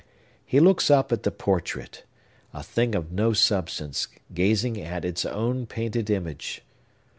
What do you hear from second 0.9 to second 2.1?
at the portrait;